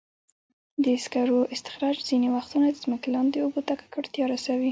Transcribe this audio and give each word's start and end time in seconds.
د 0.83 0.85
سکرو 1.03 1.39
استخراج 1.55 1.97
ځینې 2.09 2.27
وختونه 2.35 2.67
د 2.71 2.75
ځمکې 2.83 3.07
لاندې 3.15 3.37
اوبو 3.41 3.59
ته 3.67 3.73
ککړتیا 3.79 4.25
رسوي. 4.33 4.59